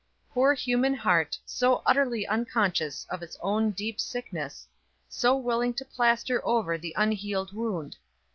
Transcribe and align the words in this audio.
Poor 0.33 0.55
human 0.55 0.95
heart, 0.95 1.37
so 1.45 1.83
utterly 1.85 2.25
unconscious 2.25 3.05
of 3.11 3.21
its 3.21 3.37
own 3.39 3.69
deep 3.69 3.99
sickness 3.99 4.67
so 5.07 5.37
willing 5.37 5.75
to 5.75 5.85
plaster 5.85 6.43
over 6.43 6.75
the 6.75 6.95
unhealed 6.97 7.53
wound! 7.53 7.95